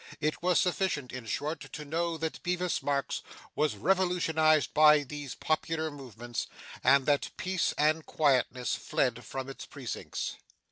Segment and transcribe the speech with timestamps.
[0.19, 3.21] It was sufficient, in short, to know that Bevis Marks
[3.53, 6.47] was revolutionised by these popular movements,
[6.83, 10.37] and that peace and quietness fled from its precincts.